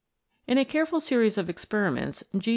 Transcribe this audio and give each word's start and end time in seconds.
In 0.47 0.57
a 0.57 0.65
careful 0.65 0.99
series 0.99 1.37
of 1.37 1.47
experiments, 1.47 2.23
G. 2.35 2.49